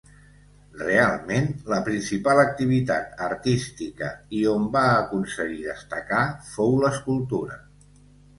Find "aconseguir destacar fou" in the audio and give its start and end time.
4.95-6.75